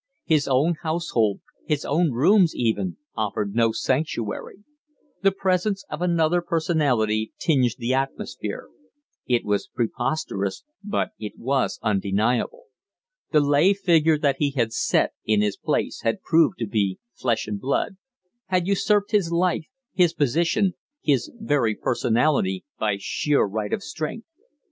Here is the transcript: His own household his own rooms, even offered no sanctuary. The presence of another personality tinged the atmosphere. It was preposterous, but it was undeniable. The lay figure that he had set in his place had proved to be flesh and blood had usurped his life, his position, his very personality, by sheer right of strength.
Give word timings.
His 0.25 0.47
own 0.47 0.77
household 0.81 1.41
his 1.67 1.85
own 1.85 2.09
rooms, 2.11 2.55
even 2.55 2.97
offered 3.15 3.53
no 3.53 3.71
sanctuary. 3.71 4.63
The 5.21 5.31
presence 5.31 5.85
of 5.91 6.01
another 6.01 6.41
personality 6.41 7.33
tinged 7.37 7.75
the 7.77 7.93
atmosphere. 7.93 8.67
It 9.27 9.45
was 9.45 9.67
preposterous, 9.67 10.63
but 10.83 11.11
it 11.19 11.37
was 11.37 11.77
undeniable. 11.83 12.63
The 13.31 13.41
lay 13.41 13.75
figure 13.75 14.17
that 14.17 14.37
he 14.39 14.49
had 14.49 14.73
set 14.73 15.13
in 15.23 15.41
his 15.41 15.55
place 15.55 16.01
had 16.01 16.23
proved 16.23 16.57
to 16.57 16.65
be 16.67 16.97
flesh 17.13 17.45
and 17.45 17.59
blood 17.59 17.97
had 18.47 18.65
usurped 18.65 19.11
his 19.11 19.31
life, 19.31 19.65
his 19.93 20.13
position, 20.15 20.73
his 21.03 21.31
very 21.39 21.75
personality, 21.75 22.65
by 22.79 22.95
sheer 22.99 23.43
right 23.43 23.71
of 23.71 23.83
strength. 23.83 24.25